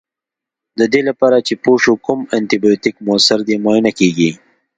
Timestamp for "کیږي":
3.99-4.31